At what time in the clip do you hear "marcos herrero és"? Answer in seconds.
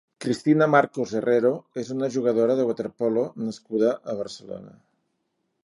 0.75-1.91